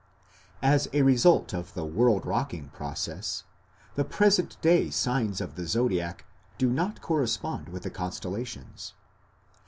As 0.63 0.89
a 0.93 1.03
result 1.03 1.53
of 1.53 1.75
the 1.75 1.85
world 1.85 2.25
rocking 2.25 2.69
process, 2.69 3.43
the 3.93 4.03
present 4.03 4.59
day 4.59 4.89
"signs 4.89 5.39
of 5.39 5.53
the 5.53 5.67
Zodiac" 5.67 6.25
do 6.57 6.71
not 6.71 7.01
correspond 7.01 7.69
with 7.69 7.83
the 7.83 7.91
constellations. 7.91 8.95